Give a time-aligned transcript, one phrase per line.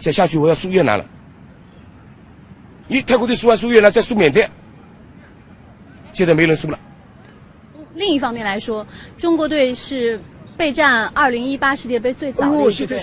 [0.00, 1.04] 再下去我要输越南了。
[2.86, 4.50] 你泰国队输完输越南，再输缅甸，
[6.12, 6.78] 现在没人输了。
[7.94, 8.86] 另一方面来说，
[9.16, 10.20] 中国队是
[10.56, 13.00] 备战二零一八世界杯最早的一支队。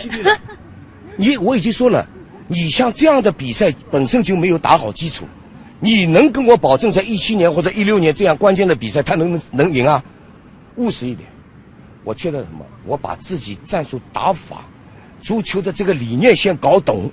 [1.17, 2.07] 你我已经说了，
[2.47, 5.25] 你像这样的比赛本身就没有打好基础，
[5.79, 10.03] 你能跟我保证在一七年或者一六年这样关键的比赛他能能赢啊？
[10.75, 11.27] 务实一点，
[12.03, 12.65] 我缺的什么？
[12.85, 14.65] 我把自己战术打法、
[15.21, 17.09] 足球的这个理念先搞懂。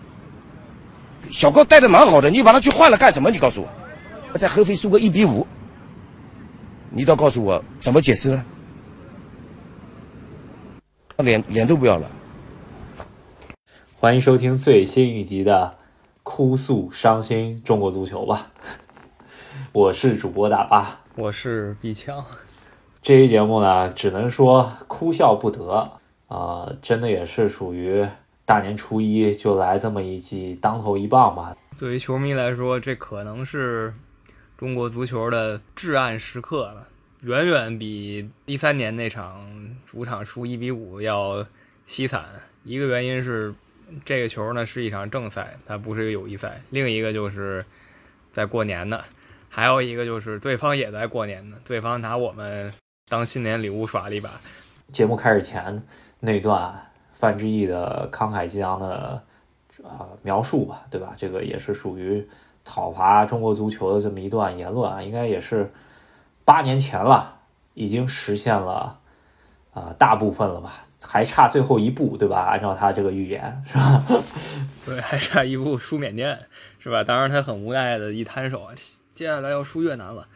[1.31, 3.31] 小高带的蛮好的，你把他去换了干什么？
[3.31, 5.47] 你告诉我，在合肥输个一比五。
[6.91, 8.45] 你倒告诉我怎么解释呢？
[11.19, 12.11] 脸脸都不要了。
[14.01, 15.77] 欢迎收听最新一集的
[16.23, 18.53] 《哭诉伤心中国足球》吧。
[19.73, 22.25] 我是主播大巴，我是毕强。
[23.03, 26.73] 这期节目呢，只能说哭笑不得啊！
[26.81, 28.07] 真的也是属于
[28.45, 31.57] 大年初一就来这么一记当头一棒吧。
[31.77, 33.93] 对于球迷来说，这可能是。
[34.59, 36.89] 中国足球的至暗时刻了，
[37.21, 39.49] 远远比一三年那场
[39.87, 41.47] 主场输一比五要
[41.87, 42.25] 凄惨。
[42.65, 43.55] 一个原因是
[44.05, 47.65] 这个球呢是一场正赛，它不是一个友谊赛；另一个就是
[48.33, 49.01] 在过年呢，
[49.49, 52.73] 还有一个就是对方也在过年呢，对方拿我们
[53.09, 54.29] 当新年礼物耍了一把。
[54.93, 55.81] 节目开始前
[56.21, 56.75] 那段
[57.15, 59.23] 范志毅的慷慨激昂的
[59.83, 61.15] 啊描述吧，对吧？
[61.17, 62.29] 这个也是属于。
[62.71, 65.73] 讨伐中国足球的这么一段言论啊，应该也是
[66.45, 67.39] 八年前了，
[67.73, 69.01] 已经实现了
[69.73, 72.41] 啊大部分了吧，还差最后一步，对吧？
[72.43, 74.05] 按照他这个预言，是吧？
[74.85, 76.39] 对，还差一步输缅甸，
[76.79, 77.03] 是吧？
[77.03, 78.69] 当然他很无奈的一摊手，
[79.15, 80.29] 接下来要输越南了。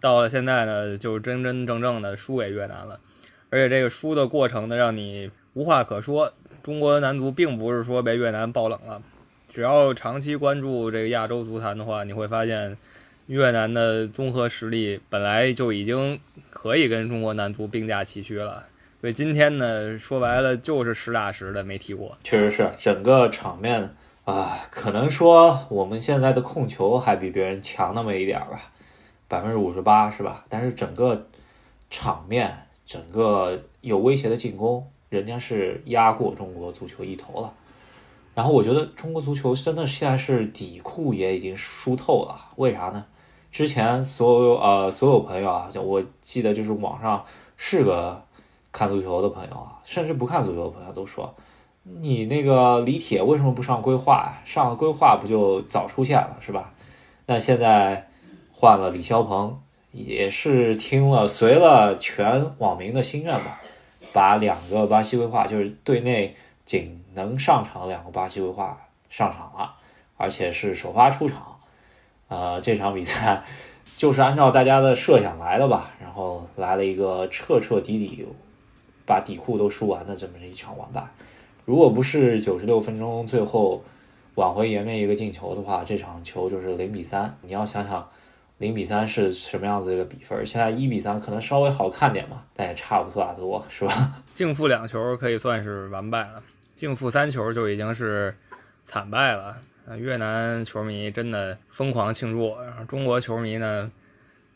[0.00, 3.00] 到了现在呢，就真真正正的输给越南了，
[3.50, 6.32] 而且这个输的过程呢，让你无话可说。
[6.62, 9.02] 中国男足并不是说被越南爆冷了。
[9.52, 12.76] 只要长期关注这个亚洲足坛的话，你会发现，
[13.26, 16.18] 越南的综合实力本来就已经
[16.50, 18.64] 可以跟中国男足并驾齐驱了。
[19.00, 22.16] 所以今天呢，说白了就是实打实的没踢过。
[22.24, 28.72] 确实是，整个场面啊，可能说我们现在的控球还比别人强那么一点吧，
[29.28, 30.46] 百分之五十八是吧？
[30.48, 31.28] 但是整个
[31.90, 37.52] 场面，整个有威胁的进攻，人家是压过中国足球一头了。
[38.34, 43.04] 然后我觉得中国足球真的现在是底裤也已经输透了，为啥呢？
[43.52, 47.24] 之前所有呃所有朋友啊，我记得就是网上
[47.56, 48.20] 是个
[48.72, 51.32] 看足球的朋友啊，甚至不看足球的朋友都说，
[51.84, 54.42] 你那个李铁为什么不上规划呀？
[54.44, 56.74] 上了规划不就早出现了是吧？
[57.26, 58.08] 那现在
[58.52, 59.60] 换了李霄鹏，
[59.94, 63.62] 也是听了随了全网民的心愿吧，
[64.12, 66.36] 把两个巴西规划就是队内。
[66.66, 69.74] 仅能上场两个巴西规划上场了，
[70.16, 71.58] 而且是首发出场。
[72.28, 73.44] 呃，这场比赛
[73.98, 78.26] 就是按照大家的设想来的吧，然后来了一个彻彻底底
[79.04, 81.06] 把底裤都输完的这么一场完败。
[81.66, 83.84] 如果不是九十六分钟最后
[84.36, 87.36] 挽回颜面一个进球的话，这场球就是零比三。
[87.42, 88.08] 你要想想
[88.58, 94.22] 零比三是什么样子一个比分，现在一比三可能稍微好看点嘛，但也差不大多，是吧？
[94.32, 96.42] 净负两球可以算是完败了。
[96.74, 98.34] 净负三球就已经是
[98.84, 99.56] 惨败了！
[99.98, 103.90] 越南球迷真的疯狂庆祝，然后中国球迷呢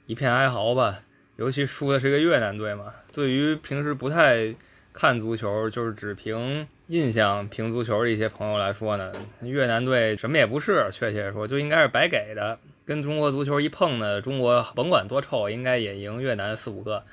[0.06, 1.00] 一片哀嚎吧。
[1.37, 2.92] 尤其输的是个越南队嘛。
[3.12, 4.54] 对于平时不太
[4.92, 12.58] 看足球，就是只凭印象评足球的一些朋友来说呢，越南队什么也不是，确切说就应该是白给的。
[12.88, 17.04] 跟中国足球一碰呢，中国甭管多臭，应该也赢越南四五个。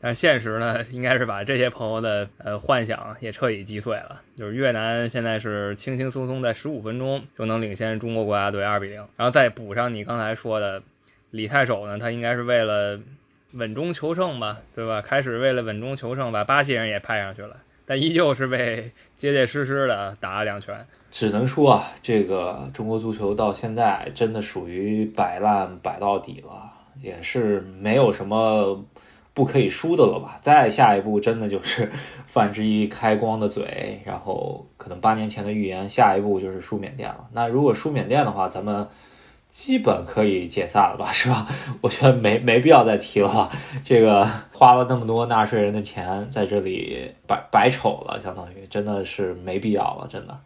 [0.00, 4.22] 但现实呢，应该是把这些朋友的呃幻想也彻底击碎了。
[4.36, 10.80] 就是越南现在是轻轻松松在十五分钟就能领先中国国家队二比零，然后再补上你刚才说的
[11.32, 13.00] 李太守呢，他应该是为了
[13.54, 15.02] 稳中求胜吧，对吧？
[15.02, 17.56] 开始为了稳中求胜，把巴西人也派上去了，
[17.86, 20.86] 但依旧是被结结实实的打了两拳。
[21.10, 26.70] 只能说啊，这个中国足球到现在真的属于摆烂摆到底了，
[27.00, 28.84] 也是没有什么。
[29.36, 30.38] 不可以输的了吧？
[30.40, 31.90] 再下一步，真的就是
[32.24, 37.26] 范志毅开光的嘴，然后可能八年前的预言，下一步就是输缅甸了。
[37.32, 38.86] 那如果输缅甸的话，咱们
[39.54, 41.12] 基本可以解散了吧？
[41.12, 41.46] 是吧？
[41.80, 43.48] 我觉得没没必要再提了。
[43.84, 50.36] 这个花了那么多纳税人的钱在这里白白丑了，相当于真的是没必要了，真的。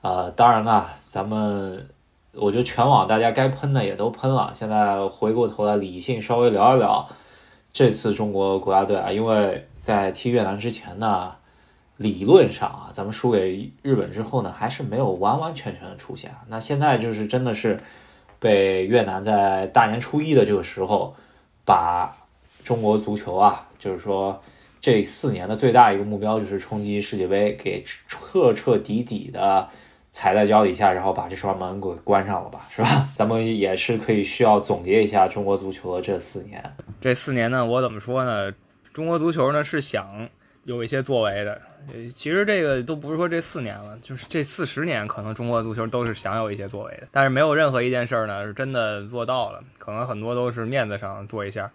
[0.00, 1.86] 呃，当然了，咱们
[2.32, 7.06] 我觉得全网大家该喷的也都喷了，现在回过头来理性稍微聊一聊。
[7.74, 11.34] 这次中国国家队啊，因为在踢越南之前呢，
[11.98, 16.34] 理论上啊，咱们输给日本之后呢，还是没有完完全全的出现。
[16.48, 17.78] 那现在就是真的是
[18.46, 21.16] 被越南在大年初一的这个时候，
[21.64, 22.16] 把
[22.62, 24.40] 中国足球啊，就是说
[24.80, 29.68] 这四年的最大一个目标就是冲击世界杯，给彻彻底底的
[30.12, 33.08] 踩在脚底下，然后把这双门给关上了吧，是吧？
[33.16, 36.62] 咱们也是可以需要总结一下中国足球的这四年。
[37.00, 38.52] 这四年呢，我怎么说呢？
[38.92, 40.28] 中国足球呢是想
[40.66, 41.60] 有一些作为的。
[42.12, 51.70] 其实这个都不是说这四年了，就是这四十年，可能中国足球都是想有一些作为的，但是没有任何一件事儿呢是真的做到了，可能很多都是面子上做一下，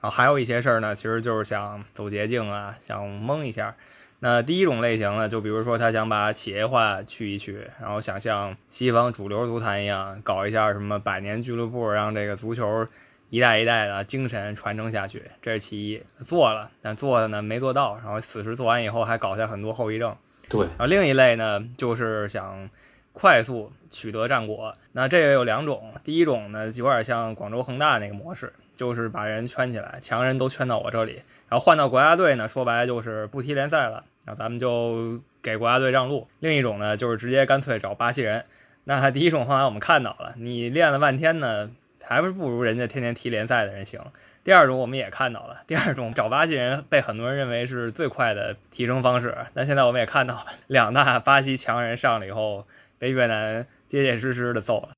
[0.00, 3.76] 然后还有一些事儿呢，其实就是想走捷径啊，想蒙一下。
[4.20, 12.88] 那第一种类型呢，就比如说他想把企业化去一去，然后想像西方主流足坛一样，搞一下什么百年俱乐部，让这个足球。
[13.30, 16.02] 一代一代的精神传承下去，这是其一。
[16.24, 17.96] 做了，但做的呢没做到。
[18.02, 20.16] 然后此时做完以后，还搞下很多后遗症。
[20.48, 20.66] 对。
[20.66, 22.68] 然后另一类呢，就是想
[23.12, 24.74] 快速取得战果。
[24.92, 36.26] 那这个有两种，第一种呢，有点像广州恒大那个模式，就是把人圈起来，强人都圈到我这里，然后换到国家队呢，说白了就是不踢联赛了，然后咱们就给国家队让路。
[36.40, 38.44] 另一种呢，就是直接干脆找巴西人。
[38.82, 41.70] 那第一种方法我们看到了，你练了半天呢。
[42.10, 44.00] 还不是不如人家天天踢联赛的人行。
[44.42, 49.32] 第二种我们也看到了，第二种找巴西人被很多人认为是最快的提升方式。
[49.54, 52.66] 但现在我们也看到了，两大巴西强人上了以后，
[52.98, 54.88] 被越南结结实实的揍了。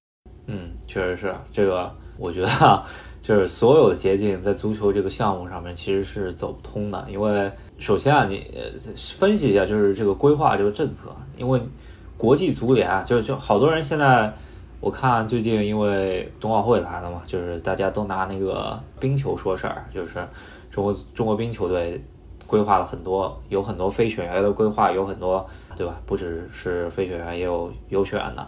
[0.46, 2.82] 嗯，确实是这个，我觉得啊，
[3.20, 7.04] 就是所有的捷径在足球这个项目上面其实是走不通的。
[7.10, 8.50] 因为首先啊，你
[9.18, 11.60] 分析一下就是这个规划这个政策，因为
[12.16, 14.32] 国际足联啊，就就好多人现在。
[14.82, 20.18] 我看最近因为冬奥会来了嘛，就是大家都拿那个冰球说事儿，就是
[20.72, 22.02] 中国中国冰球队
[22.48, 26.00] 规划了很多，有很多非选员的规划，有很多对吧？
[26.04, 28.44] 不只是非选员，也有优选的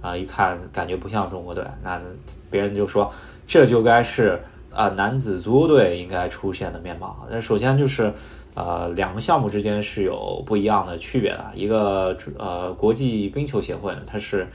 [0.00, 0.16] 啊。
[0.16, 2.00] 一看感觉不像中国队，那
[2.48, 3.12] 别人就说
[3.44, 4.40] 这就该是
[4.72, 7.26] 啊男子足球队应该出现的面貌。
[7.28, 8.14] 那首先就是
[8.54, 14.46] 呃两个项目之间是有不一样的区别的，一个呃国际冰球协会，它是。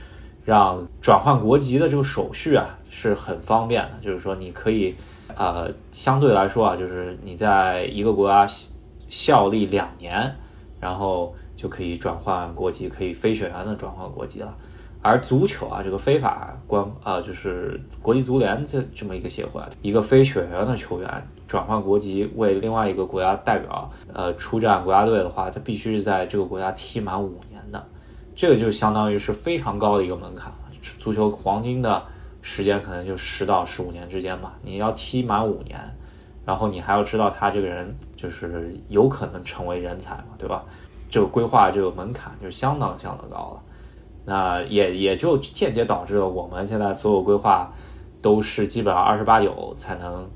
[0.48, 4.96] 让转换国籍的这个手续啊是很方便的，就是说你可以，
[5.36, 8.50] 呃，相对来说啊，就是你在一个国家
[9.10, 10.34] 效力两年，
[10.80, 14.56] 然后就可以转换国籍，可以非选员的转换国籍了。
[15.02, 27.86] 而足球啊，这个非法官啊，就是国际足联这这么一个协会，一个非选员的球员转换国籍为另外一个国家代表，呃，出战国家队的话，他必须是在这个国家踢满五年的。
[28.38, 30.54] 这个就相当于是非常高的一个门槛。
[31.00, 32.04] 足球黄金的
[32.44, 34.54] 时间可能就十到十五年之间吧。
[34.62, 35.80] 你要踢满五年，
[36.46, 40.64] 然后你还要知道他这个人就是有可能成为人才嘛，对吧？
[41.10, 43.64] 这个规划这个门槛就相当相当高了。
[44.24, 47.74] 那也也就间接导致了我们现在所有规划
[48.22, 50.30] 都是基本上二十八九才能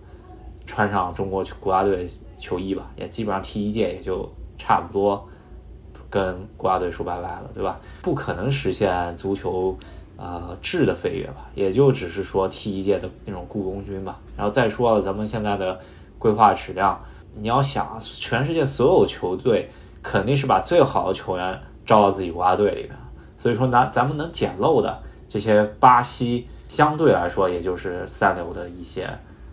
[0.65, 2.09] 穿上中国国家队
[2.39, 4.27] 球衣吧，也基本上踢一届也就
[4.57, 5.29] 差不多。
[6.11, 7.79] 跟国家队说拜拜了，对吧？
[8.01, 9.75] 不可能实现足球，
[10.17, 11.49] 呃，质的飞跃吧？
[11.55, 14.19] 也就只是说踢一届的那种雇佣军吧。
[14.35, 15.79] 然后再说了，咱们现在的
[16.19, 17.01] 规划质量，
[17.33, 19.71] 你要想，全世界所有球队
[20.03, 22.91] 肯定是把最好的球员招到自己国家队里面。
[23.37, 29.09] 所以说，拿咱们能捡漏的这些巴西，相对来说也就是三流的一些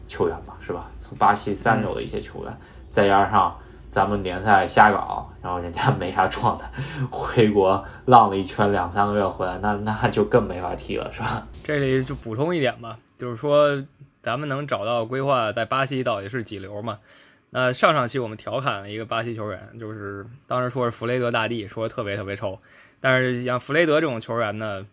[0.08, 0.90] 球员吧，是吧？
[0.98, 2.58] 从巴西三流的一些球员，
[2.90, 3.56] 再加上。
[3.90, 6.70] 咱们联赛瞎搞，然后人家没啥状态，
[7.10, 11.46] 回国浪了一圈两三个月回来，那那就更没法踢了，是吧？
[11.64, 13.82] 这里就补充一点吧，就是说
[14.22, 16.98] 咱们能找到规划在巴西到底是几流嘛？
[17.50, 22.58] 那上上期我们调侃了一个巴西球员，就是当时说是弗雷德大帝，说特别特别臭，
[23.00, 24.86] 但是像弗雷德这种球员呢，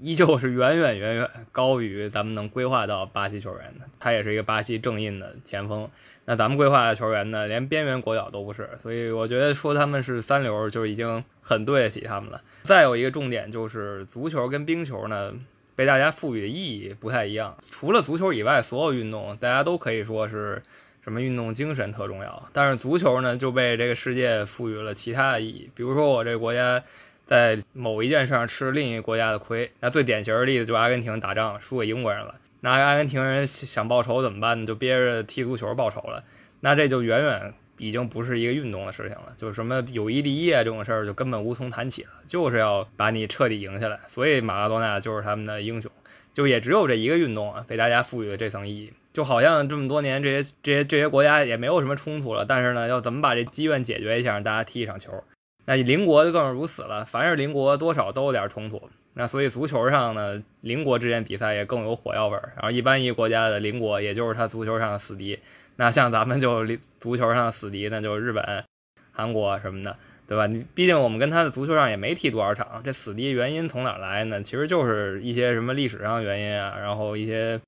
[0.00, 5.90] 依旧是远远远远高于咱们能规划到巴西球员的，他也是一个巴西正印的前锋。
[6.26, 12.40] 那咱们规划的球员呢，连边缘国脚都不是，所以我觉得说他们是三流就已经很对得起他们了。
[12.64, 15.34] 再有一个重点就是，足球跟冰球呢，
[15.76, 17.54] 被大家赋予的意义不太一样。
[17.70, 20.62] 除了足球以外，所有运动大家都可以说是
[21.02, 25.70] 什么运动精神特重要，但是足球呢就被这个世界赋予了其他的意义。
[25.74, 26.82] 比如说我这个国家
[27.26, 32.34] 在某一件事上吃另一个国家的亏，那最典型的例子就阿根廷打仗输给英国人了。
[32.64, 34.66] 那阿根廷人想报仇怎么办呢？
[34.66, 36.24] 就憋着踢足球报仇了。
[36.60, 44.00] 那这就远远已经不是一个运动的事情了，就是什么友谊第一啊这种事儿就根本无从谈起了，就是要把你彻底赢下来。
[44.08, 45.90] 所以马拉多纳就是他们的英雄，
[46.32, 48.90] 就也只有这一个运动啊，被大家赋予了这层意义。
[49.12, 55.22] 就好像这么多年这些这些这些国家也没有什么冲突了，但是呢，要怎么把这积怨解决一下，让大家踢一场球？
[55.66, 58.88] 那邻国就更是如此了，凡是邻国多少都有点冲突。
[59.16, 62.52] 那所以足球上呢，邻国之间比赛也更有火药味儿。
[62.56, 65.38] 然后一般一个国家的邻国，也就是他足球上的死敌。
[65.76, 66.66] 那像咱们就
[67.00, 68.64] 足球上的死敌，那就日本、
[69.12, 70.48] 韩国什么的，对吧？
[70.74, 74.42] 毕竟我们跟他的足球上也没踢多少场，这死敌原因从哪来呢？
[74.42, 77.60] 其实就是一些什么历史上原因啊，然后一些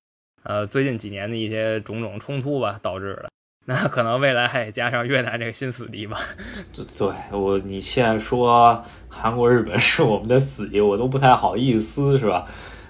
[0.43, 3.29] 呃最近几年的一些种种冲突吧导致的。
[3.69, 6.17] 那可能未来还加上越南这个新死敌吧？
[6.97, 12.47] 对我，你现在说韩国、日本是我们的死敌，我都不太好意思，是吧？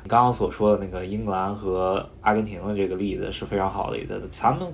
[0.07, 4.69] 刚刚所说的那个英格兰和阿根廷的这个例子是非常好的例子，咱们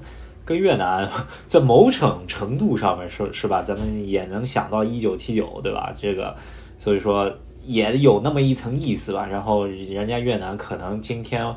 [0.44, 1.08] 跟越南
[1.46, 3.62] 在某种程度上面是是吧？
[3.62, 5.92] 咱们也能想到一九七九，对吧？
[5.94, 6.34] 这个
[6.78, 7.32] 所以说
[7.62, 9.24] 也有那么一层意思吧。
[9.30, 11.54] 然后人家越南可能今天。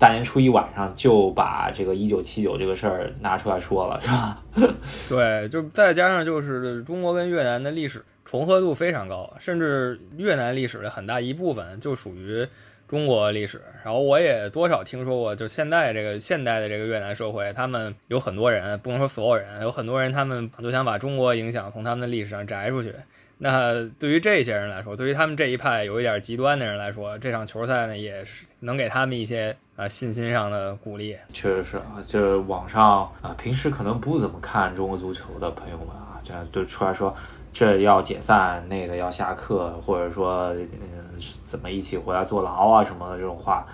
[0.00, 4.42] 大年初一晚上就把这个一九七九这个事儿拿出来说了，是吧？
[5.10, 12.48] 对，就再加上就是中国跟越南的历史重合度非常高，甚至越南历史的很大一部分就属于
[12.88, 13.60] 中国历史。
[13.84, 22.94] 然后我也多少听说过，就现在这个现代的这个越南社会，他们有很多人，不能说所有人，有很多人他们就想把中国影响从他们的历史上摘出去。
[23.42, 31.16] 那对于这些人来说，对于他们这一派有一点极端的人来说，这场球赛呢也是能给他们一些啊信心上的鼓励。
[31.32, 37.16] 确实是啊，就网上啊，平时可能不怎么看中国足球的朋友们啊，这样就出来说
[37.50, 43.66] 这要解散，那个要下课，或者说嗯怎么一起回来坐牢啊什么的这种话，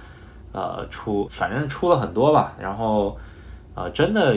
[0.53, 2.53] 呃出反正出了很多吧。
[2.61, 3.19] 然后
[3.75, 4.37] 呃真的。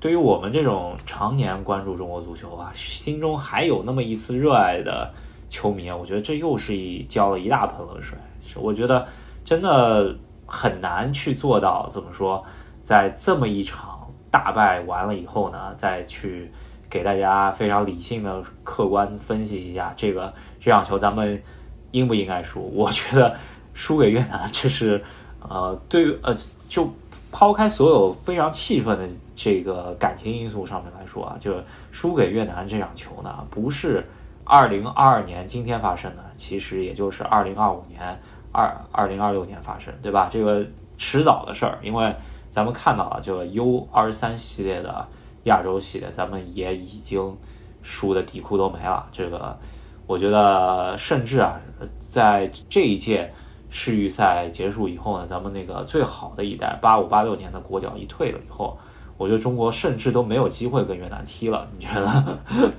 [0.00, 5.12] 对于我们这种常年关注中国足球啊，心中还有那么一丝热爱的
[5.48, 8.16] 球迷啊，我觉得这又是一浇了一大盆冷水。
[8.56, 9.06] 我觉得
[9.44, 12.44] 真的很难去做到怎么说，
[12.82, 16.50] 在这么一场大败完了以后呢，再去
[16.88, 21.42] 给大家非常理性的客观分析一下这个这场球咱们
[21.90, 22.70] 应不应该输？
[22.74, 23.36] 我觉得
[23.72, 25.02] 输给越南，这是
[25.40, 26.34] 呃，对于呃
[26.68, 26.92] 就。
[27.36, 31.52] 抛开所有非常气愤的这个感情因素上面来说啊，就
[31.90, 34.06] 输给越南这场球呢，不是
[34.44, 38.20] 二零二二年今天发生的，其实也就是二零二五年、
[38.52, 40.28] 二二零二六年发生，对吧？
[40.30, 40.64] 这个
[40.96, 42.14] 迟早的事儿，因为
[42.50, 45.04] 咱们看到了，就 U 二十三系列的
[45.42, 47.36] 亚洲系列，咱们也已经
[47.82, 49.08] 输的底裤都没了。
[49.10, 49.58] 这个，
[50.06, 51.60] 我觉得甚至啊，
[51.98, 53.34] 在这一届。
[53.76, 58.78] 世预赛结束以后呢，咱们那个最好的一代八五八六年的国脚一退了以后，
[59.16, 61.68] 我觉得中国甚至都没有机会跟越南踢了。
[61.76, 62.38] 你觉得？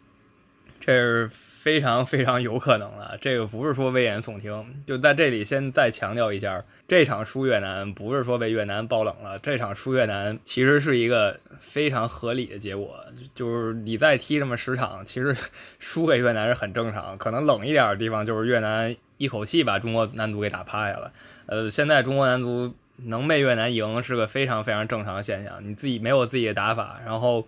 [0.80, 3.18] 这是非常非常有可能的。
[3.20, 13.04] 这个不是说危言耸听，就在这里先再强调一下，这场输越南不是说被越南爆冷了，这场输越南其实是一个非常合理的结果。
[13.34, 15.36] 就是你再踢这么十场，其实
[15.80, 17.18] 输给越南是很正常。
[17.18, 18.96] 可能冷一点的地方就是越南。
[19.18, 21.14] 一口气把中国男足给打趴下了，
[21.46, 25.66] 呃，现在中国男足能被越南赢是个非常非常正常的现象。
[25.66, 27.48] 你自己没有自己的打法，然后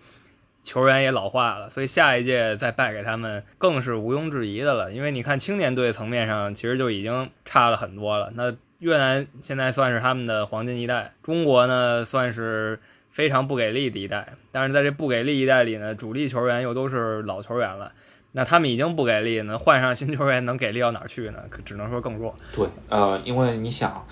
[0.62, 4.90] 球员也老化了，所以下一届再败给他们更是毋庸置疑的了。
[4.90, 8.32] 因为你看青年队层面上其实就已经差了很多了。
[8.34, 12.80] 那越南现在算是他们的黄金一代，中国呢算是
[13.10, 14.34] 非常不给力的一代。
[14.52, 17.92] 但是在这不给力一代里呢，主力球员又都是老球员了。
[18.32, 21.42] 那他们已经不给力，那换上新球员能给力到哪儿去呢？
[21.48, 22.36] 可只能说更弱。
[22.52, 24.06] 对，呃，因为你想，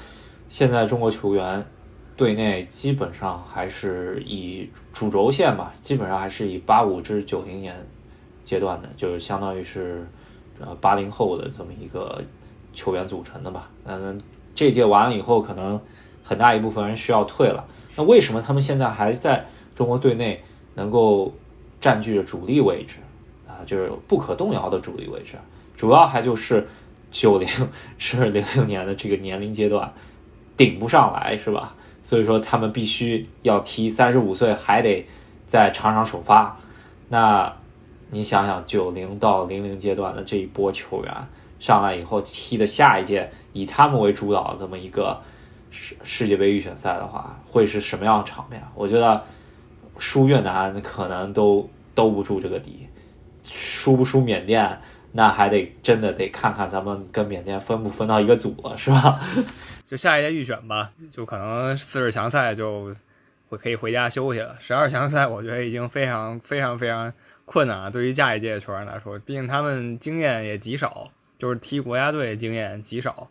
[0.48, 1.64] 现在中国球员
[2.16, 7.76] 队内基本上还是以主轴线吧，基本上还是以八五至九零年
[8.42, 10.06] 阶段的，就是相当于是
[10.58, 12.20] 呃八零后的这么一个
[12.72, 13.70] 球员组成的吧。
[13.84, 14.20] 嗯，
[14.56, 15.80] 这届完了以后，可能
[16.24, 17.64] 很大一部分人需要退了。
[17.94, 19.46] 那为什么他们现在还在
[19.76, 20.42] 中国队内
[20.74, 21.32] 能够
[21.80, 22.96] 占据着主力位置
[23.46, 23.62] 啊？
[23.64, 25.36] 就是不可动摇的主力位置，
[25.76, 26.66] 主要还就是
[27.10, 27.48] 九零
[27.98, 29.92] 是零六年的这个年龄阶段
[30.56, 31.74] 顶不上来，是吧？
[32.02, 35.06] 所以说他们必须要踢三十五岁还得
[35.46, 36.56] 在场上首发。
[37.08, 37.52] 那
[38.10, 41.12] 你想想，九零到零零阶段的这一波球员
[41.58, 45.20] 上来以后踢的下一届以他们为主导的这么一个
[45.70, 48.62] 世世界杯预选赛的话，会是什么样的场面？
[48.74, 49.24] 我觉得
[49.98, 52.88] 输越南可能都兜不住这个底。
[53.48, 54.80] 输不输缅甸，
[55.12, 59.20] 那还得真的得看看咱们跟缅甸分不分到一个组了，是吧？
[59.84, 62.92] 就下一届预选吧，就可能四十强赛就
[63.48, 64.56] 会可以回家休息了。
[64.58, 67.12] 十二强赛我觉得已经非常非常非常
[67.44, 71.08] 困难了，对于下一届的球员来说，毕竟他们经验也极少，
[71.38, 73.28] 就是踢国家队经验极少。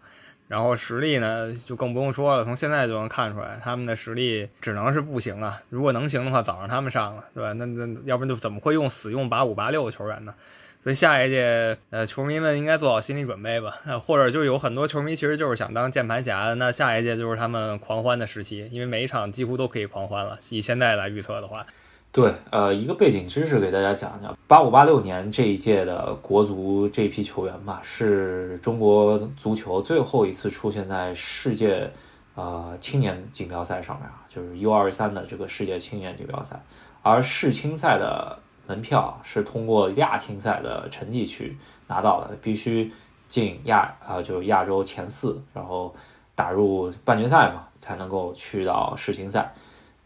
[0.47, 2.43] 然后实力呢，就更不用说了。
[2.43, 5.59] 从现在就能看出来，他们的实力只能是不行啊。
[5.71, 7.51] 如果能行的话，早让他们上了，对吧？
[7.53, 10.35] 那那要不然就怎么会用死用八五八六的球员呢？
[10.83, 20.37] 所以下一届呃球迷们应该做好心理准备吧，或者就有很多球迷其实就是想当键盘侠的，那下一届就是他们狂欢的时期，因为每一场几乎都可以狂欢了。
[20.51, 21.65] 以现在来预测的话。
[22.15, 31.91] 对，呃，一个背景知识给大家讲讲，八五八六年这一届的国足这批球员吧，是中国足球最后一次出现在世界，
[32.35, 36.57] 呃，青年锦标赛上面啊，就是 U 二三的这个世界青年锦标赛，
[37.01, 41.57] 而世青赛的门票是通过亚青赛的成绩去
[41.87, 42.93] 拿到的，必须
[43.27, 45.93] 进亚啊，就是亚洲前四，然后
[46.33, 49.53] 打入半决赛嘛，才能够去到世青赛。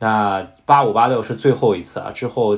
[0.02, 2.58] 那八五八六是最后一次啊，之后，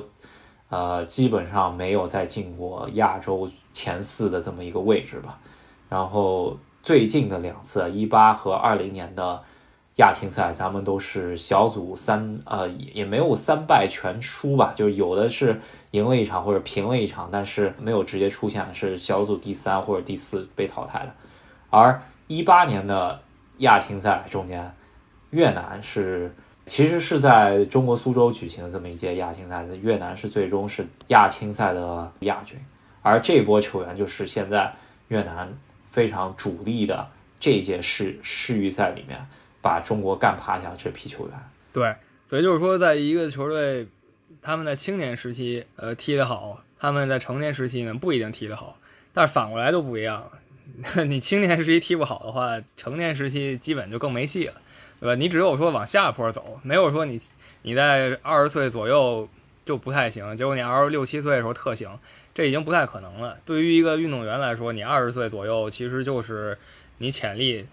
[0.70, 5.40] 呃，基本上没有再进过亚洲前四的这么一个位置吧。
[5.90, 9.42] 然后最近的两次，一八和二零年的
[9.96, 21.16] 亚青赛，咱们都是小组三，呃，也没有三败全输吧，就是有的是赢了一场或者平了一场，但是没有直接出现是小组第三或者第四被淘汰的。
[21.72, 23.20] 而一八年的
[23.58, 24.76] 亚青赛中间，
[25.32, 26.36] 越南是。
[26.72, 32.58] 其实是在中国苏州举行的这么一届亚青赛，越南是最终是亚青赛的亚军，
[33.02, 34.74] 而这波球员就是现在
[35.10, 35.54] 越南
[35.90, 37.06] 非常主力的
[37.42, 39.20] 这届世世预赛里面
[39.62, 41.38] 把中国干趴下这批球员。
[41.74, 41.94] 对，
[42.30, 43.86] 所以就是说，在一个球队，
[44.42, 48.78] 他们在青年时期呃踢得好，他们在成年时期呢不一定踢得好，
[49.14, 50.32] 但是反过来都不一样，
[51.10, 54.54] 你青年时期踢不好的话，成年时期基本就更没戏了。
[55.02, 55.16] 对吧？
[55.16, 57.20] 你只有说往下坡走，没有说你
[57.64, 59.28] 你在二十岁左右
[59.66, 62.00] 就不太行，结果你二十六七岁的时候特行，
[62.36, 63.36] 这已经不太可能了。
[63.44, 66.56] 对于一个运动员来说，你二十岁左右其实就是
[67.00, 67.66] 你潜力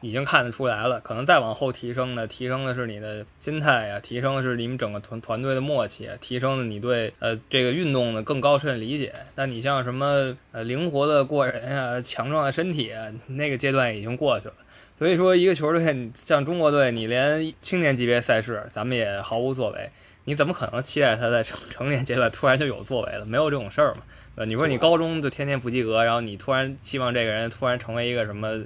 [0.00, 9.12] 已经看得出来了，可能再往后提升的，提升的是你的心态呀，提升的是你们整个团团队的默契，提升了你对呃这个运动的更高深理解。
[9.34, 12.92] 那你像什么呃灵活的过人呀，强壮的身体，
[13.26, 14.54] 那个阶段已经过去了。
[14.98, 19.90] 所以说，一个球队像中国队，你连青年级别赛事咱们也毫无作为，
[20.24, 23.26] 你怎么可能期待他在成成年阶段突然就有作为了？
[23.26, 24.00] 没有这种事儿嘛？
[24.36, 28.58] 呃，你说你高中就天天不及格，然后你突然期望这个人突然成为一个什么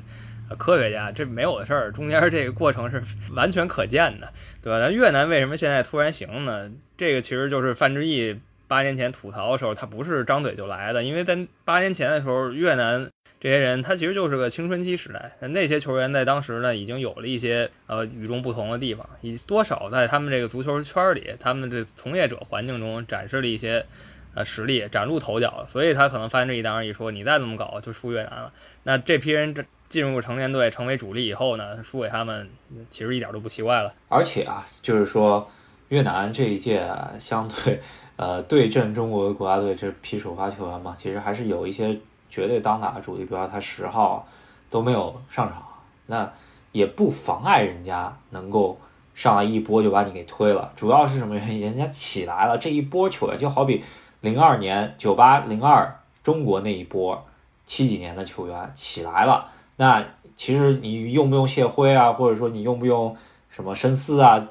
[0.56, 1.90] 科学家，这没有的事儿。
[1.90, 3.02] 中间这个过程是
[3.34, 4.78] 完全可见的，对吧？
[4.78, 6.70] 那越南为什么现在突然行呢？
[6.96, 13.08] 这个其实就是范志毅八年前吐槽的时候，他不是张嘴就来的，因为在八年前的时候，越南。
[13.40, 23.86] 这些人他其实就是个青春期时代，那些球员在当时呢已经有了一些呃与众不同的地方，以多少在他们这个足球圈里，他们这从业者环境中展示了一些
[24.34, 28.52] 呃实力，崭露头角，所以他可能翻这一当一说，你再这么搞就输越南了。
[28.82, 32.46] 那这批人这进入成年队成为主力以后呢，输给他们
[32.90, 33.94] 其实一点都不奇怪了。
[34.10, 35.50] 而且啊，就是说
[35.88, 36.86] 越南这一届
[37.18, 37.80] 相对
[38.16, 41.98] 呃对阵中国国家队这批首发球员嘛，其实还是有一些。
[42.30, 44.26] 绝对当打的主力，比如说他十号
[44.70, 45.62] 都没有上场，
[46.06, 46.32] 那
[46.72, 48.78] 也不妨碍人家能够
[49.14, 50.72] 上来一波就把你给推了。
[50.76, 51.60] 主要是什么原因？
[51.60, 53.82] 人家起来了，这一波球员就好比
[54.20, 57.26] 零二年九八零二中国那一波
[57.66, 60.04] 七几年的球员起来了，那
[60.36, 63.16] 其实你用不用谢辉啊，或者说你用不用
[63.50, 64.46] 什么申思啊，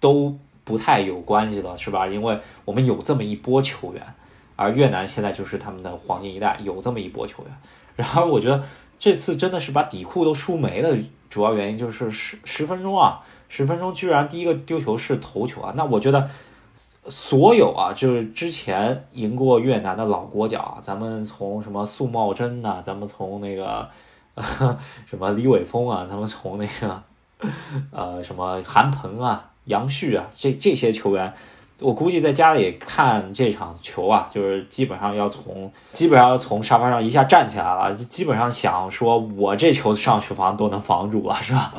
[0.00, 2.06] 都不太有关系了，是吧？
[2.06, 4.02] 因为我们有这么一波球员。
[4.60, 7.52] 而越南现在就是他们的黄金一代，有这么一波球员。
[7.96, 8.62] 然而，我觉得
[8.98, 10.94] 这次真的是把底裤都输没了。
[11.30, 15.72] 主要原因就是十十分钟啊，十分钟居然第一个丢球是头球啊！
[15.74, 16.28] 那我觉得
[17.06, 23.88] 所有啊，就是之前赢过越南的老国脚啊，咱们从什么素茂真呐，咱们从那个
[25.08, 27.02] 什么李伟峰啊，咱们从那个
[27.92, 31.32] 呃什么韩鹏啊、杨旭啊，这这些球员。
[31.80, 41.74] 我估计在家里看这场球啊，就是基本上要从基本上要从沙发上一下站起来了，基本上想说，我这球上去防都能防住啊，是吧？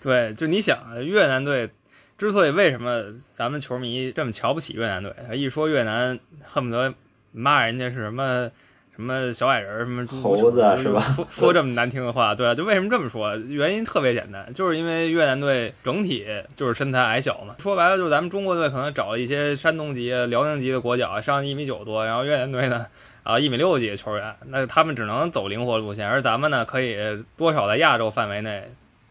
[0.00, 1.70] 对，就你想，越南队
[2.18, 3.02] 之所以为什么
[3.34, 6.94] 咱们球迷这么瞧不起越南队，一说越南恨不得
[7.32, 8.50] 骂人家是什么。
[8.96, 11.02] 什么小矮人什么猴子是吧？
[11.02, 13.36] 说说这么难听的话，对啊，就为什么这么说？
[13.36, 17.54] 原因特别简单，就是因为越南队整体就是身材矮小嘛。
[17.58, 22.86] 说白了，就是咱们中国队可能找一些山东籍、辽宁籍的国脚，上一米九多，然后越南队呢，
[23.22, 26.96] 啊一米六几的球员，那他们只能走灵活路线，而咱们呢，可以
[27.36, 28.64] 多少在亚洲范围内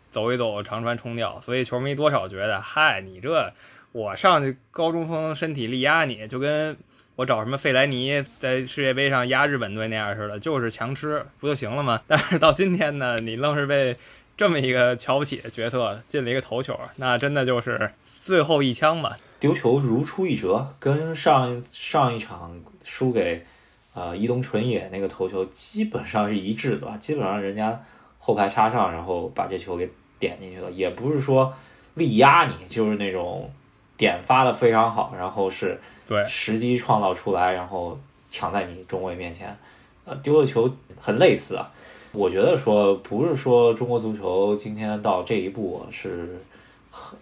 [0.10, 3.54] 走一走长传冲吊，所以球迷多少觉得，嗨，你这
[3.92, 6.76] 我上去高中锋身体力压你，就跟。
[7.16, 12.02] 我找什么费莱尼在世界杯上压日本队那样似的，就是强吃不就行了吗？
[12.08, 13.96] 但是到今天呢，你愣是被
[14.36, 19.18] 这么一个瞧不起的角色进了一个头球，那真的就是最后一枪吧。
[19.40, 23.46] 丢球如出一辙，跟上上一场输给
[23.94, 27.82] 呃伊东纯也那个头球基本上是一致的吧，基本上人家
[28.18, 31.54] 后排插上，然后把这球给点进去了，也不是说
[31.94, 33.50] 力压你，就是那种
[33.98, 36.26] 点发的非常好，然后是对。
[36.28, 37.98] 时机创造出来，然后
[38.30, 39.58] 抢在你中卫面前，
[40.06, 41.72] 呃，丢的球很类似啊。
[42.12, 46.40] 我觉得说不是说中国足球今天到这一步是，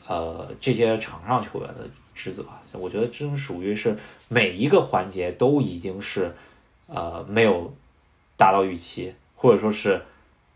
[0.07, 6.35] 呃，这些场上球员的职责，我觉得这种属于是每一个环节都已经是，
[6.87, 7.73] 呃，没有
[8.37, 9.99] 达到预期，或者说是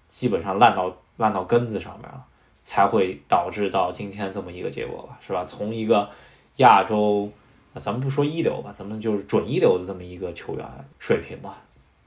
[0.09, 2.23] 基本上烂到烂到根子上面了，
[2.67, 5.45] 才会导致到今天这么一个结果吧，是吧？
[5.45, 6.09] 从一个
[6.57, 7.31] 亚洲，
[7.79, 10.65] 咱们不说一流吧，咱们就是准一流的这么一个球员
[10.99, 11.61] 水平吧。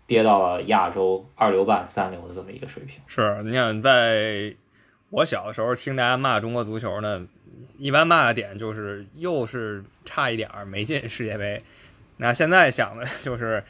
[0.06, 3.00] 跌到了亚洲二流半三流的这么一个水平。
[3.06, 4.54] 是，你想在
[5.08, 7.26] 我小的时候听大家骂中国足球呢，
[7.78, 11.62] 一般骂的点就是又是差一点儿没进世界杯。
[12.18, 13.64] 那现在想的就是，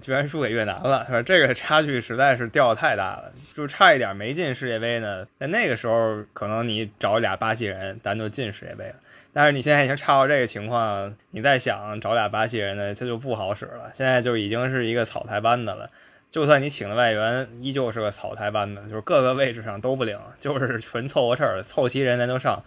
[0.00, 1.22] 居然输给越南了，是吧？
[1.22, 5.26] 这个差距实在是掉的太大了，就差一点没进世界杯呢。
[5.40, 8.94] 在那个时候，可能你找俩巴西人，咱就进世界杯了。
[9.32, 13.90] 但是你现在已经差到这个情况，你再想找俩巴西人呢，这就不好使了。
[13.94, 15.90] 现在就已经是一个草台班子了，
[16.30, 22.62] 就算你请的外援，依旧是个草台班子，就是各个位置上都不灵，就是纯凑合事儿，凑齐人咱就上。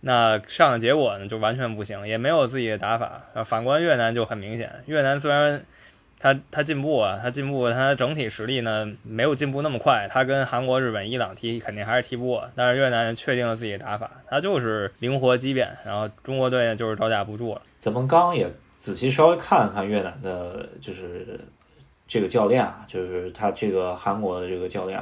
[0.00, 3.22] 那上的结果呢，就完全不行，也没有自己的打法。
[3.44, 5.64] 反观越南就很明显，越南虽然。
[6.24, 10.08] 他他进步啊，他进步，他整体实力呢没有进步那么快。
[10.10, 15.76] 他跟韩国、日本、伊朗踢肯定还是踢不过，但是越南确定了自己的打法，他就是灵活机变。
[15.84, 17.60] 然后中国队就是招架不住了。
[17.78, 21.38] 咱们刚刚也仔细稍微看了看越南的，就是
[22.08, 24.98] 这个教练啊，就是他这个韩国的这个教练，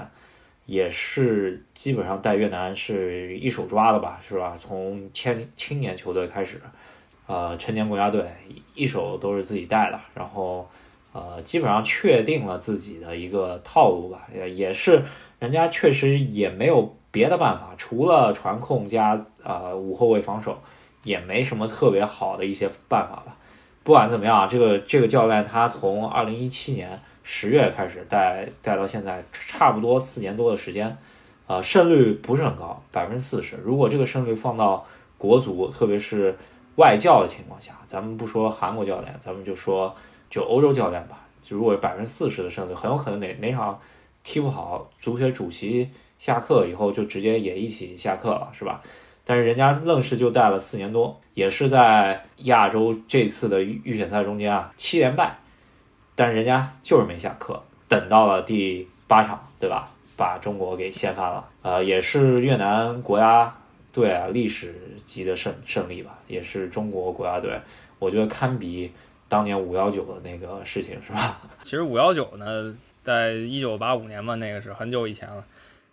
[0.67, 4.57] 也是基本上带越南是一手抓的吧，是吧？
[4.59, 6.61] 从青青年球队开始，
[7.29, 8.25] 呃，成年国家队
[8.75, 10.69] 一手都是自己带的，然后。
[11.13, 15.05] 呃，基本上确定了自己的一个套路吧，也是
[15.39, 20.59] 人家确实也没有别的办法，除了传控加呃五后卫防守，
[21.03, 23.37] 也没什么特别好的一些办法吧。
[23.85, 30.97] 不管怎么样，这个这个教练他从二零一七年十月开始带带到现在，差不多四年多的时间，
[31.47, 33.57] 呃，胜率不是很高，百分之四十。
[33.57, 34.87] 如果这个胜率放到
[35.19, 36.35] 国足，特别是
[36.77, 39.95] 外教的情况下，咱们不说韩国教练，咱们就说。
[40.33, 43.79] 就欧洲教练吧，就如果百分之四十的胜率，很有可能哪哪场
[44.25, 48.81] 踢不好，足协主席下课以后就直接也一起下课了，是吧？
[49.27, 55.37] 但是人家愣是就带了四年多，也是在亚洲这次的预选赛中间啊，七连败，
[56.15, 59.91] 但是人家就是没下课，等到了第八场，对吧？
[60.17, 63.55] 把中国给掀翻了，呃，也是越南国家
[63.93, 67.61] 队啊历史级的胜胜利吧，也是中国国家队，
[67.99, 68.91] 我觉得堪比。
[69.33, 71.41] 当年五幺九的那个事情是吧？
[71.65, 75.43] 其实五幺九呢，在一九八五年嘛，那个是很久以前了。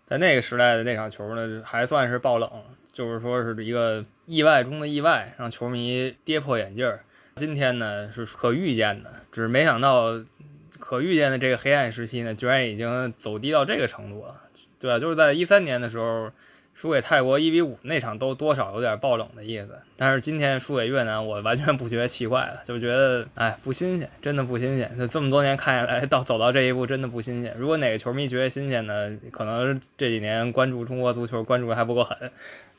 [0.05, 2.51] 在那个时代的那场球呢，还算是爆冷，
[2.91, 6.99] 就是说是一个意外中的意外，让球迷跌破眼镜儿。
[7.37, 10.21] 今天呢是可预见的，只是没想到
[10.77, 14.35] 可预见的这个黑暗时期呢，居然已经走低到这个程度了，
[14.77, 14.99] 对吧？
[14.99, 16.29] 就是在一三年的时候。
[16.79, 24.89] 输给泰国一比五那场都多少有点爆冷的意思，但是今天输给越南，我完全不觉得奇怪了，就觉得哎不新鲜，真的不新鲜。
[24.97, 27.53] 就这么多年看下来，到走到这一步真的不新鲜。
[27.57, 32.17] 如果哪个球迷觉得新鲜呢，可能这几年关注中国足球关注还不够狠。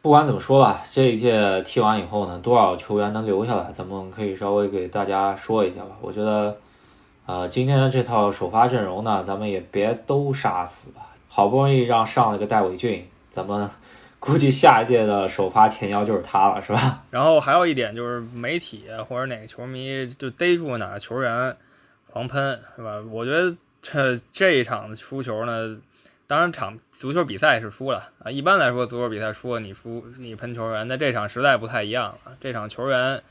[0.01, 5.91] 不管怎么说吧，这一届踢完以后呢，多少球员能留下来，咱们可以稍微给大家说一下吧。
[6.01, 6.57] 我觉得，
[7.27, 11.03] 呃，今天的这套首发阵容呢，咱们也别都杀死吧。
[11.29, 13.07] 好不容易让上了个戴伟俊。
[13.33, 13.71] 咱们
[14.21, 17.03] 估计下一届的首发前腰就是他了，是吧？
[17.11, 21.57] 然后还有一点就是媒体或者哪个球迷就逮住哪个球员
[22.11, 23.01] 狂喷，是吧？
[23.11, 25.75] 我觉得这这一场输球呢，
[26.27, 28.31] 当然场足球比赛是输了啊。
[28.31, 32.37] 一般来说，足球比赛输了你输你喷球员，那这场实在不太一样了。
[32.43, 33.23] 这场球员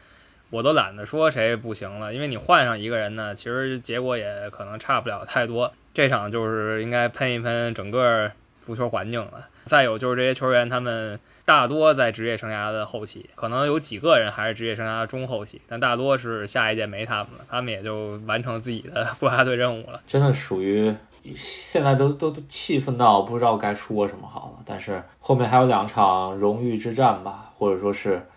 [0.50, 5.72] 我都懒得说谁不行了，因为你换上一个人呢，其实结果也可能差不了太多。
[5.94, 8.32] 这场就是应该喷一喷整个。
[8.66, 20.00] 足球环境了，再有就是这些球员，他们大多在职业生涯的后期，可能有几个人还是职业生涯的中后期，但大多是下一届没他们了，他们也就完成自己的国家队任务了。
[20.06, 20.94] 真的属于
[21.34, 24.64] 现在都都都气愤到不知道该说什么好了。
[24.66, 28.28] 但是后面还有两场荣誉之战吧，或者说是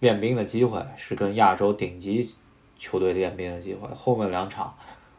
[0.00, 2.34] 练兵的机会，是跟亚洲顶级
[2.78, 3.88] 球队练兵的机会。
[3.94, 4.74] 后面两场，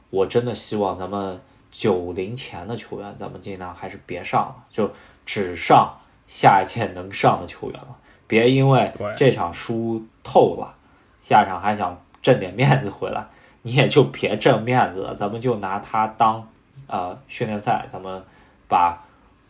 [0.09, 1.39] 我真的希望咱们。
[1.77, 4.89] 九零前的球员，咱们尽量还是别上了，就
[5.27, 7.95] 只上下一届能上的球员了。
[8.25, 10.73] 别因为这场输透了，
[11.21, 13.27] 下场还想挣点面子回来，
[13.61, 16.49] 你也就别挣面子了，咱们就拿它当
[16.87, 18.23] 呃训练赛，咱们
[18.67, 19.06] 把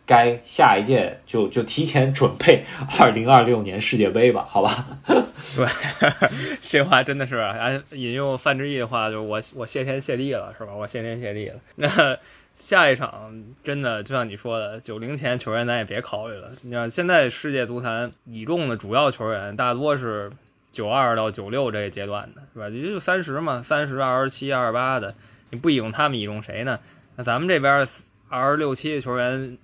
[0.08, 2.64] 该下一届就就提前准备
[2.98, 4.86] 二零二六年世界杯吧，好吧？
[5.54, 5.68] 对，
[6.62, 10.74] 这话真的是啊，引用范志毅的话，就是我我谢天谢地了，是吧？
[10.74, 11.56] 我谢天谢地了。
[11.76, 12.18] 那
[12.54, 16.50] 下一场真的就像你说的，九零前球员咱也别考虑了。
[16.62, 20.32] 你看现在世界足坛倚重的主要球员大多是
[20.72, 22.68] 九二到九六这个阶段的，是吧？
[22.70, 25.14] 也就三十嘛，三十、二十七、二十八的，
[25.50, 26.80] 你不倚重他们，倚重谁呢？
[27.16, 27.86] 那咱们这边
[28.28, 29.56] 二十六七的球员，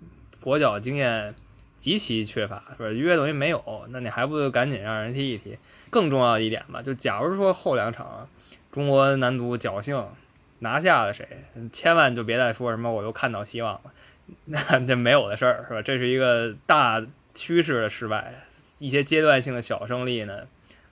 [0.45, 1.35] 国脚经验
[1.79, 2.91] 极其缺乏，是吧？
[2.91, 5.57] 约等于没有，那你还不赶紧让人踢一踢？
[5.89, 8.29] 更重要一点吧，就假如说后两场
[8.71, 10.07] 中国男足侥幸
[10.59, 11.27] 拿下了谁，
[11.73, 13.81] 千万就别再说什么我又看到希望了，
[14.45, 15.81] 那这没有的事儿是吧？
[15.81, 17.03] 这是一个大
[17.33, 18.35] 趋势的失败，
[18.79, 20.41] 一些阶段性的小胜利呢，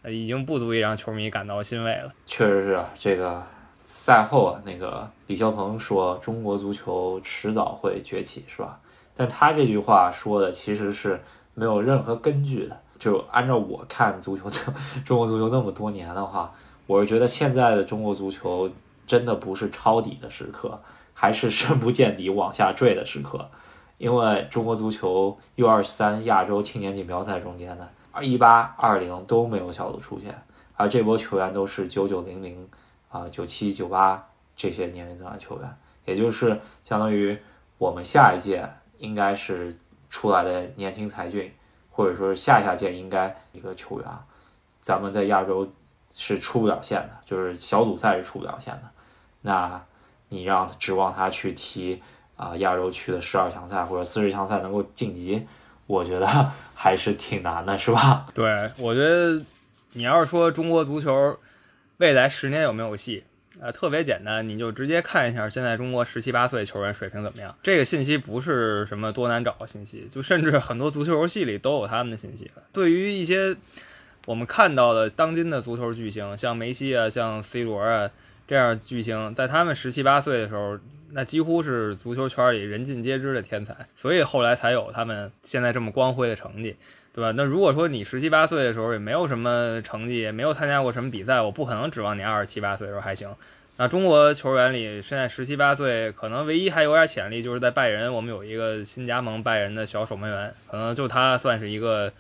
[0.07, 2.15] 已经不足以让球迷感到欣慰了。
[2.25, 3.47] 确实是啊，这个
[3.85, 8.79] 赛后啊，那个李霄鹏说中国足球迟早会崛起，是吧？
[9.15, 11.21] 但他这句话说的其实是
[11.55, 12.81] 没有任何根据的。
[12.99, 14.49] 就按照我看足球，
[15.05, 16.53] 中国足球那么多年的话，
[16.87, 18.71] 我是觉得现在的中国足球
[19.07, 20.81] 真的不是抄底的时刻，
[21.13, 23.51] 还是深不见底往下坠的时刻。
[23.99, 27.89] 因为中国足球 U 二三亚洲青年锦标赛中间呢，
[28.21, 30.41] 一八、二零都没有小组出现，
[30.77, 32.69] 而这波球员都是九九、零零
[33.09, 37.37] 啊、九七、九八这些年龄段的球员，也就是相当于
[37.79, 38.69] 我们下一届
[39.03, 39.77] 应该是
[40.09, 41.53] 出来的年轻才俊。
[41.95, 44.09] 或者说下下届应该一个球员，
[44.81, 45.71] 咱们在亚洲
[46.11, 48.83] 是出不了线的，就是小组赛是出不了线的。
[49.43, 49.79] 那
[50.31, 52.01] 你让指望他去踢
[52.35, 55.47] 啊亚洲区的十二强赛或者四十强赛能够晋级，
[55.87, 56.27] 我觉得
[56.75, 58.27] 还是挺难的，是吧？
[58.33, 59.45] 对，我觉得
[59.93, 61.39] 你要是说中国足球
[61.99, 63.23] 未来十年有没有戏？
[63.61, 67.55] 呃，特别简单，你就直接看一下现在中国十七八岁球员水平怎么样。
[67.63, 72.51] 这个信息不是什么多难找的信息，就甚至很多足球游戏里都有他们的信息。
[72.73, 73.55] 对于一些
[74.25, 78.11] 我们看到的当今的足球巨星，像梅西啊，像 C 罗啊
[78.49, 80.79] 这样巨星，在他们十七八岁的时候，
[81.11, 86.75] 那几乎是足球圈里人尽皆知的天才，所以后来才有他们现在这么光辉的成绩。
[87.15, 87.33] 对吧？
[87.33, 93.29] 那如果说你十七八岁的时候也没有什么成绩，也没有参加过什么比赛，我不可能指望你二十七八岁的时候还行。
[93.77, 102.13] 那中国球员里，现在十七八岁，可能唯一还有点潜力，就是在拜仁，我们有一个新加盟拜仁的小守门员，可能就他算是一个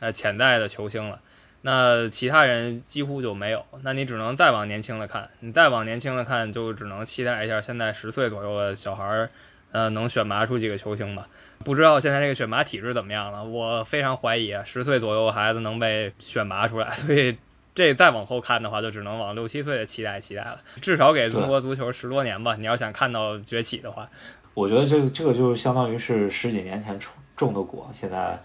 [0.00, 1.18] 呃潜在的球星了。
[1.62, 3.64] 那其他人几乎就没有。
[3.82, 9.30] 那你只能再往年轻了看，你再往年轻了看，就只能期待一下现在十岁左右的小孩儿，
[9.72, 11.26] 呃，能选拔出几个球星吧。
[11.64, 13.44] 不知道现在这个选拔体制怎么样了？
[13.44, 17.36] 我非常怀疑啊，十岁左右孩子能被选拔出来， 所以
[17.74, 20.58] 这再往后看的话，就只能往六七岁的期待期待了。
[20.80, 22.56] 至少给中国足球十多年吧。
[22.56, 24.08] 你要想看到崛起的话，
[24.54, 28.38] 我觉得这个这个就是相当于是十几年前种种的果，现在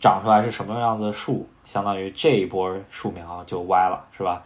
[0.00, 4.42] 长出来是什么样子的树，相当于这一波树苗就歪了，是吧？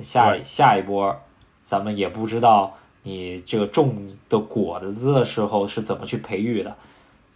[0.00, 1.20] 下下一波，
[1.64, 2.76] 咱们也不知道
[3.08, 6.76] 你这个种的果子的时候是怎么去培育的。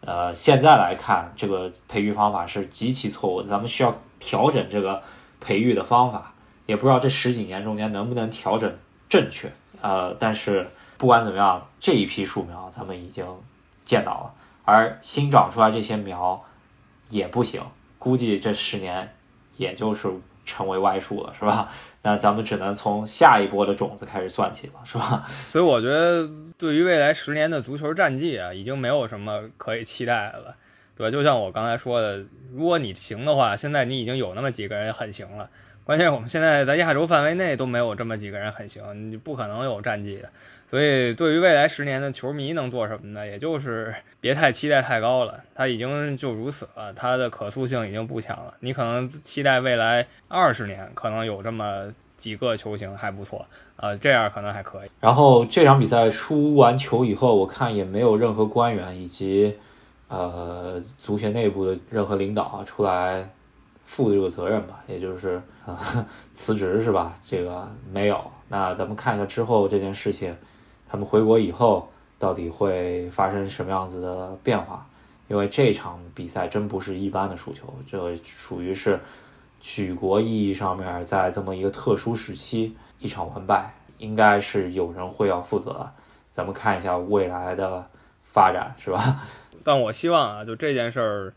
[0.03, 5.03] 呃，现在来看，这个培育方法是极其错误的，咱们需要调整这个
[5.41, 6.35] 培育的方法。
[6.67, 8.71] 也不知道这十几年中间能不能调整
[9.09, 9.51] 正确。
[9.81, 13.25] 呃，但是不管怎么样，这一批树苗咱们已经
[13.87, 14.35] 见到了，
[14.67, 16.45] 而新长出来这些苗
[17.09, 17.63] 也不行，
[17.99, 19.15] 估计这十年
[19.57, 20.09] 也就是
[20.45, 21.69] 成为歪树了，是吧？
[22.03, 25.27] 那咱们只能从下一波的种子开始算起了，是吧？
[25.51, 26.29] 所以我觉得。
[26.59, 30.55] 对于未来十年的足球战绩啊，已经没有什么可以期待了，
[30.97, 31.11] 对吧？
[31.11, 32.23] 就像我刚才说的，
[32.55, 35.51] 如果你行的话，现在你已经有那么几个人很行了。
[35.83, 40.31] 关键我们现在在亚洲范围内都没有这么几个人很行，你不可能有战绩的。
[40.73, 43.27] 所以，对于未来十年的球迷能做什么呢？
[43.27, 48.55] 也就是 别太期待太高了，他已经就如此了，他的可塑性已经不强了。
[48.61, 51.93] 你可能期待未来二十年可能有这么。
[52.19, 54.89] 几个球星还不错，呃，这样可能还可以。
[55.01, 59.59] 然后这场比赛输完球以后，我看也没有任何官员以及
[60.07, 63.29] 呃足协内部的任何领导啊出来
[63.85, 67.19] 负这个责任吧，也就是啊 辞职是吧？
[67.21, 68.21] 这个没有。
[68.47, 70.33] 那咱们看一下之后这件事情，
[70.93, 74.87] 他们回国以后到底会发生什么样子的变化？
[75.27, 79.01] 因为这场比赛真不是一般的输球，这属于是。
[79.65, 85.93] 举国意义上面，在这么一个特殊时期，一场完败，应该是有人会要负责的。
[86.33, 87.89] 咱们看一下未来的
[88.25, 89.23] 发展，是吧？
[89.63, 91.35] 但我希望啊，就这件事儿，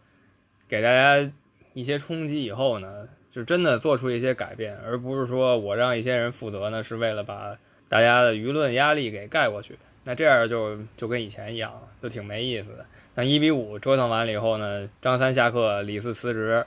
[0.68, 1.32] 给大家
[1.74, 7.56] 一些冲击以后呢，就真的做出一些改变，而不是说我让一些人负责呢，是为了把
[7.90, 9.78] 大家的舆论压力给盖过去。
[10.04, 12.86] 那这样就就跟以前一样了，就挺没意思的。
[13.16, 16.66] 那一比五折腾完了以后呢，张三下课，李四辞职，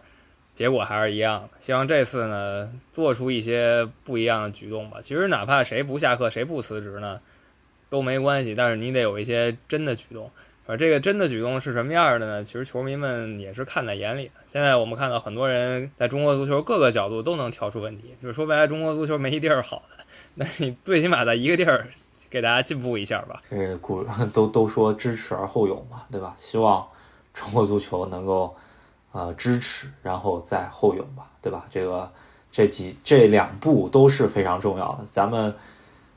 [0.54, 1.50] 结果还是一样的。
[1.60, 4.98] 希望这次呢，做出一些不一样的举动吧。
[5.00, 7.20] 其实哪怕谁不下课，谁不辞职呢，
[7.88, 8.56] 都没关系。
[8.56, 10.30] 但是你得有一些真的举动。
[10.66, 12.44] 而这个真的举动是什么样的呢？
[12.44, 14.32] 其实球迷们也是看在眼里的。
[14.46, 20.04] 现在我们看到很多人在中国足球各个角度都能挑出问题，就是说白了，中国足球没地儿好的。
[20.38, 21.88] 那你最起码在一个地儿。
[22.30, 23.42] 给大家进步一下吧。
[23.48, 26.34] 呃，古都都说知耻而后勇嘛，对吧？
[26.36, 26.86] 希望
[27.32, 28.54] 中国足球能够
[29.12, 31.64] 呃支持，然后再后勇吧，对吧？
[31.70, 32.12] 这个
[32.52, 35.06] 这几这两步都是非常重要的。
[35.10, 35.54] 咱们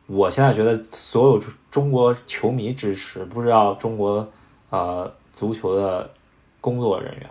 [0.06, 4.28] 我现在觉得所有中国球迷支持，不知道中国
[4.70, 6.12] 呃足球的
[6.60, 7.30] 工作人员，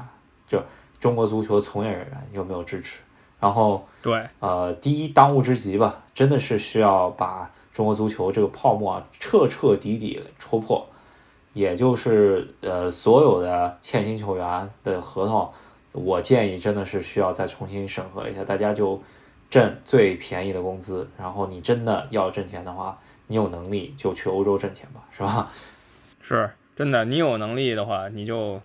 [0.48, 0.58] 就
[0.98, 3.00] 中国足球从业人员有没有支持？
[3.40, 7.50] 然后对，呃，第一当务之急吧，真的是需要把。
[7.72, 10.86] 中国足球这个泡沫啊，彻彻底底戳破，
[11.54, 15.50] 也就是呃，所有的欠薪球员的合同，
[15.92, 18.44] 我建议真的是需要再重新审核一下。
[18.44, 19.00] 大家就
[19.48, 22.98] 挣最便宜的工资，然后你真的要挣钱的话，
[23.28, 25.48] 你有能力就去欧洲挣钱吧，是吧？
[26.20, 28.60] 是真的，你有能力的话，你就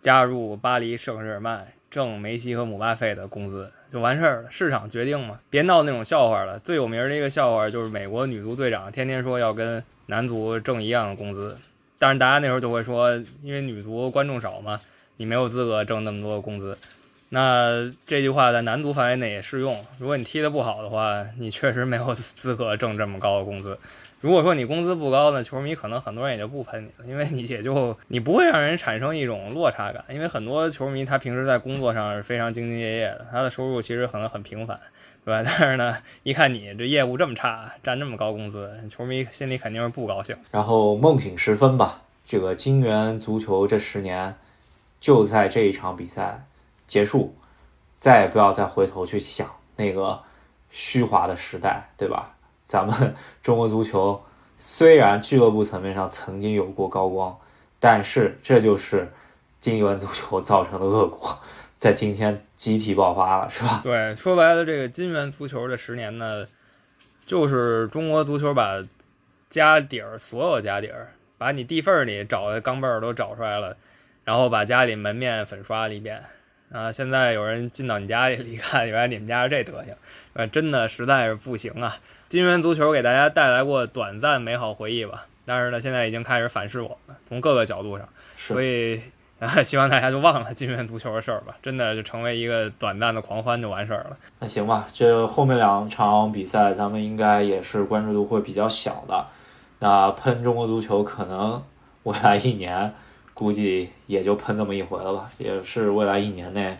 [0.00, 1.66] 加入巴黎圣日耳曼。
[1.90, 6.58] 挣梅西和姆巴佩的工资就完事儿了，市场决定嘛，别闹那种笑话了。
[6.58, 11.56] 最有名的一个笑话就是美国女足队长天天说要跟男足挣一样的工资，
[11.98, 14.80] 但是大家那时候就会说，因为女足观众少嘛，
[15.16, 16.76] 你没有资格挣那么多的工资。
[17.28, 23.76] 那这句话在男足范围内也适用，如果你踢得不好的话，你确实没有 资格挣这么高的工资。
[24.20, 34.80] 如果说你工资不高呢，球迷可能很多人也就不喷你了，因为你也就你不会让人产生一种落差感，因为很多球迷他平时在工作上是非常兢兢业业的，他的收入其实可能很平凡，
[35.24, 35.42] 对吧？
[35.44, 40.34] 但是呢，一看你这业务这么差，占这么高工资，球迷心里肯定是不高兴。
[40.50, 44.34] 然后梦醒时分吧，这个金元足球这十年
[44.98, 46.42] 就在这一场比赛
[46.86, 47.36] 结束，
[47.98, 50.18] 再也不要再回头去想那个
[50.70, 52.32] 虚华的时代，对吧？
[52.66, 54.22] 咱们 中国足球
[54.58, 57.38] 虽然俱乐部层面上曾经有过高光，
[57.80, 59.10] 但是这就是
[59.60, 61.38] 金元足球造成的恶果，
[61.78, 63.80] 在今天集体爆发了，是吧？
[63.82, 66.46] 对，说白了，这个金元足球的十年呢，
[67.24, 68.84] 就是中国足球把
[69.48, 73.76] 家底儿所有家底儿，把你地缝里找的钢镚儿都找出来了，
[74.24, 76.22] 然后把家里门面粉刷了一遍。
[76.72, 76.90] 啊！
[76.90, 79.94] 现在有人进到你家里一看，原来你们家是这德行，
[80.32, 81.96] 呃，真的实在是不行啊！
[82.28, 89.00] 金元足球给大家带来过短暂美好回忆吧，但是呢，现在已经开始反噬我们，从各个角度上，所以
[89.38, 94.16] 啊，希望大家就忘了金元足球的事儿吧，真的就成为一个短暂的狂欢就完事儿了。
[94.40, 99.26] 那行吧，这后面两场比赛咱们应该也是关注度会比较小的，
[99.78, 101.62] 那喷中国足球可能
[102.02, 102.92] 未来一年。
[103.34, 106.74] 估计也就喷这么一回了吧，也是未来一年内，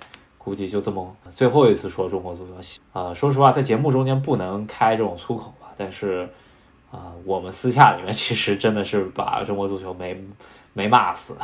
[0.46, 2.80] 估计就这么最后一次说中国足球。
[2.92, 6.28] 啊，说实话，在节目中间不能开这种粗口吧，但是，
[6.92, 10.16] 啊，我们私下里面其实真的是把中国足球没
[10.72, 11.36] 没骂死。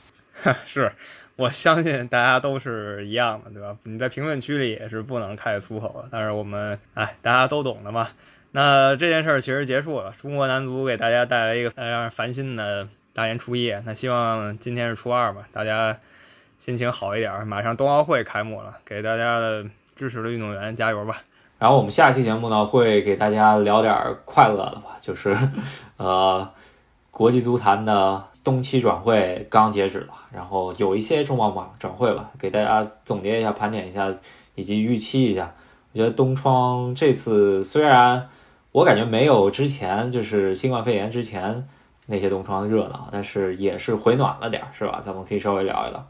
[0.64, 0.90] 是
[1.36, 3.76] 我相信大家都是一样的，对吧？
[3.82, 8.08] 你在评论区里也是不能开粗口的，但是我们哎，大家都懂的嘛。
[8.52, 12.88] 那这件事儿其实结束了，中国男足给大家带来一个让人烦心的。
[13.14, 15.98] 大年初一，那希望今天是初二嘛，大家
[16.58, 17.46] 心情好一点。
[17.46, 19.64] 马上冬奥会开幕了，给大家的
[19.96, 21.16] 支持的运动员加油吧。
[21.58, 23.94] 然后我们下期节目呢，会给大家聊点
[24.24, 25.36] 快乐的吧，就是
[25.96, 26.48] 呃，
[27.10, 34.12] 国际足坛的冬期转会刚截止了，然后有一些重磅转转会吧，给大家总结一下、盘点一下
[34.54, 35.54] 以及预期一下。
[35.92, 38.28] 我觉得东窗这次虽然
[38.72, 41.68] 我感觉没有之前就是新冠肺炎之前。
[42.10, 44.98] 那些东窗热闹，但是也是回暖了点，是吧？
[45.04, 46.08] 咱们可以稍微聊一聊。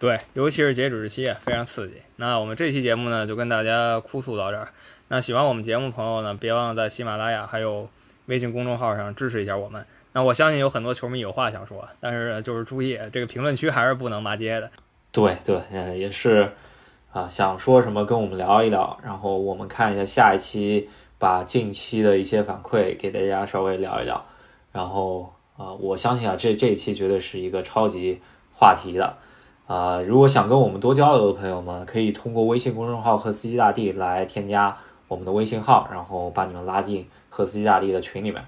[0.00, 1.96] 对，尤其是截止日期非常刺激。
[2.16, 4.68] 那我们这期节目呢，就跟大家哭诉到这儿。
[5.08, 7.86] 那喜欢我们节目朋友呢，别忘了在喜马拉雅还有
[8.24, 9.84] 微信公众号上支持一下我们。
[10.14, 14.70] 那我相信有很多球迷有话想说，但是就是注意这个评论区还是不能骂街的。
[15.12, 16.50] 对对，嗯，也是
[17.12, 24.24] 啊，想说什么跟我们聊一聊，然后我们看一下下一期，把近期的一些反馈给大家稍微聊一聊。
[24.72, 28.18] 然后啊，我相信啊，这这一期绝对是一个超级
[28.54, 29.14] 话题的
[29.70, 30.02] 啊！
[30.04, 38.44] 如果想跟我们多交流的朋友们，可以通过微信公众号“和司机大帝”来添加我们的微信号，然后把你们拉进和司机大帝的群里面。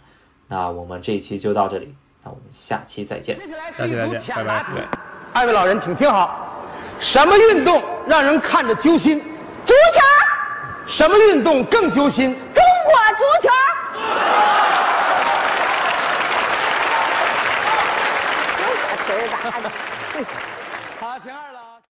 [0.49, 1.95] 那我们这一期就到这里，
[2.25, 3.39] 那我们下期再见。
[3.70, 4.66] 下期再见，拜拜。
[5.33, 6.61] 二位老人，请听好，
[7.01, 9.20] 什么运动让人看着揪心？
[9.64, 10.01] 足球。
[10.99, 12.35] 什么运动更揪心？
[12.53, 13.49] 中国足球。
[18.59, 18.61] 这
[19.07, 19.70] 词儿大的。